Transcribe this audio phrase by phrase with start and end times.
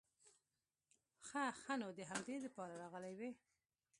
[1.27, 3.29] خه خه نو ته د همدې د پاره راغلې وې؟